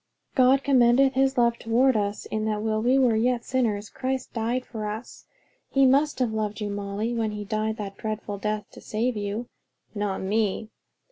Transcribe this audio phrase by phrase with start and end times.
[0.33, 4.65] 'God commendeth his love toward us, in that while we were yet sinners, Christ died
[4.65, 5.25] for us.'
[5.69, 9.47] He must have loved you, Molly, when he died that dreadful death to save you."
[9.93, 10.71] "Not me."